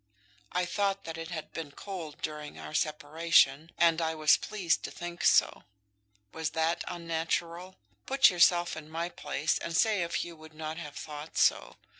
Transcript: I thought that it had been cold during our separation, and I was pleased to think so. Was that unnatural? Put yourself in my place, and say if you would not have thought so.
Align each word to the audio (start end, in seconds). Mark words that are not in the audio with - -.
I 0.51 0.65
thought 0.65 1.03
that 1.03 1.15
it 1.15 1.27
had 1.29 1.53
been 1.53 1.69
cold 1.73 2.23
during 2.23 2.57
our 2.57 2.73
separation, 2.73 3.71
and 3.77 4.01
I 4.01 4.15
was 4.15 4.35
pleased 4.35 4.81
to 4.83 4.89
think 4.89 5.23
so. 5.23 5.65
Was 6.33 6.49
that 6.57 6.83
unnatural? 6.87 7.75
Put 8.07 8.31
yourself 8.31 8.75
in 8.75 8.89
my 8.89 9.09
place, 9.09 9.59
and 9.59 9.77
say 9.77 10.01
if 10.01 10.25
you 10.25 10.35
would 10.35 10.55
not 10.55 10.77
have 10.79 10.95
thought 10.95 11.37
so. 11.37 11.75